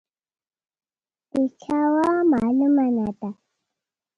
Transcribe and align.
د 1.31 1.33
چا 1.61 1.81
وه، 1.93 2.09
معلومه 2.31 2.85
نه 2.97 3.07
ده. 3.19 3.29